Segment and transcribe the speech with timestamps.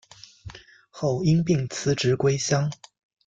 [0.89, 2.71] 后因病辞职归乡。